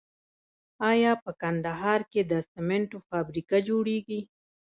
[0.91, 4.21] آیا په کندهار کې د سمنټو فابریکه جوړیږي؟